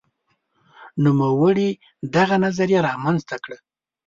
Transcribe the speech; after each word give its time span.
نوموړي 1.03 1.69
دغه 2.15 2.35
نظریه 2.45 2.79
رامنځته 2.89 3.35
کړه. 3.43 3.57